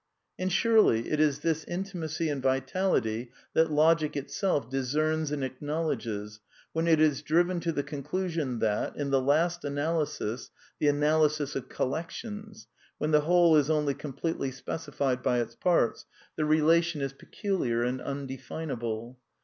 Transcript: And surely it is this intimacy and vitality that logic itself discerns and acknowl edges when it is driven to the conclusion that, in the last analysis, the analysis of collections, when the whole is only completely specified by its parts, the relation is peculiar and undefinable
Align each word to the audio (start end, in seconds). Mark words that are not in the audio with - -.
And 0.39 0.51
surely 0.51 1.11
it 1.11 1.19
is 1.19 1.41
this 1.41 1.63
intimacy 1.65 2.27
and 2.27 2.41
vitality 2.41 3.29
that 3.53 3.69
logic 3.69 4.17
itself 4.17 4.67
discerns 4.67 5.29
and 5.31 5.43
acknowl 5.43 5.93
edges 5.93 6.39
when 6.73 6.87
it 6.87 6.99
is 6.99 7.21
driven 7.21 7.59
to 7.59 7.71
the 7.71 7.83
conclusion 7.83 8.57
that, 8.61 8.95
in 8.95 9.11
the 9.11 9.21
last 9.21 9.63
analysis, 9.63 10.49
the 10.79 10.87
analysis 10.87 11.55
of 11.55 11.69
collections, 11.69 12.65
when 12.97 13.11
the 13.11 13.21
whole 13.21 13.55
is 13.55 13.69
only 13.69 13.93
completely 13.93 14.49
specified 14.49 15.21
by 15.21 15.39
its 15.39 15.53
parts, 15.53 16.07
the 16.35 16.45
relation 16.45 16.99
is 17.01 17.13
peculiar 17.13 17.83
and 17.83 18.01
undefinable 18.01 19.19